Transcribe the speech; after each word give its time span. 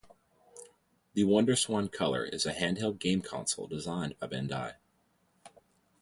The 1.13 1.25
WonderSwan 1.25 1.91
Color 1.91 2.25
is 2.25 2.47
a 2.47 2.53
handheld 2.53 2.97
game 2.97 3.21
console 3.21 3.67
designed 3.67 4.17
by 4.17 4.25
Bandai. 4.25 4.73